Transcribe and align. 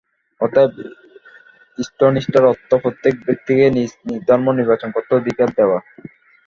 অতএব 0.41 0.71
ইষ্টনিষ্ঠার 1.79 2.45
অর্থ 2.51 2.69
প্রত্যেক 2.83 3.13
ব্যক্তিকে 3.25 3.65
নিজ 3.69 3.91
নিজ 4.07 4.21
ধর্ম 4.29 4.47
নির্বাচন 4.59 4.89
করিতে 4.91 5.13
অধিকার 5.15 5.47
দেওয়া। 5.57 5.77